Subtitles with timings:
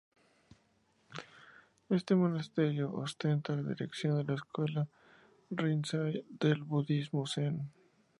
[1.89, 4.87] Este monasterio ostenta la dirección de la escuela
[5.51, 7.69] Rinzai del budismo Zen.